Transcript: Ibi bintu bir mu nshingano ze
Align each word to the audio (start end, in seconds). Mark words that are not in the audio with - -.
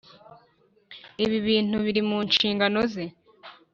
Ibi 1.23 1.37
bintu 1.47 1.75
bir 1.85 1.97
mu 2.09 2.17
nshingano 2.27 2.79
ze 2.91 3.05